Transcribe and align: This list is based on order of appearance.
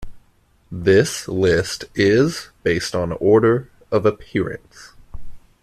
This 0.71 1.27
list 1.27 1.85
is 1.93 2.49
based 2.63 2.95
on 2.95 3.11
order 3.11 3.69
of 3.91 4.03
appearance. 4.03 4.93